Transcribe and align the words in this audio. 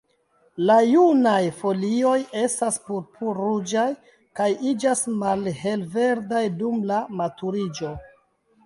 La 0.69 0.77
junaj 0.91 1.41
folioj 1.57 2.15
estas 2.45 2.79
purpur-ruĝaj, 2.87 3.87
kaj 4.41 4.49
iĝas 4.73 5.07
malhelverdaj 5.23 6.45
dum 6.63 6.83
la 6.95 7.05
maturiĝo. 7.23 7.97